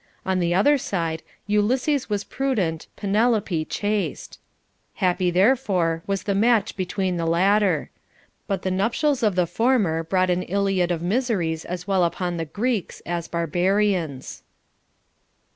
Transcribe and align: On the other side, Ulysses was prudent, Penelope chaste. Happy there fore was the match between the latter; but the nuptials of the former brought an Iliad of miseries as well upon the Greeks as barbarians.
On 0.25 0.39
the 0.39 0.51
other 0.55 0.79
side, 0.79 1.21
Ulysses 1.45 2.09
was 2.09 2.23
prudent, 2.23 2.87
Penelope 2.95 3.65
chaste. 3.65 4.39
Happy 4.95 5.29
there 5.29 5.55
fore 5.55 6.01
was 6.07 6.23
the 6.23 6.33
match 6.33 6.75
between 6.75 7.17
the 7.17 7.25
latter; 7.27 7.91
but 8.47 8.63
the 8.63 8.71
nuptials 8.71 9.21
of 9.21 9.35
the 9.35 9.45
former 9.45 10.01
brought 10.01 10.31
an 10.31 10.41
Iliad 10.41 10.89
of 10.89 11.03
miseries 11.03 11.65
as 11.65 11.87
well 11.87 12.03
upon 12.03 12.37
the 12.37 12.45
Greeks 12.45 13.03
as 13.05 13.27
barbarians. 13.27 14.41